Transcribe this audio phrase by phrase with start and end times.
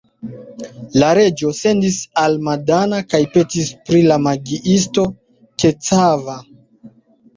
[1.01, 5.05] La reĝo sendis al Madana kaj petis pri la magiisto
[5.65, 6.39] Kecava.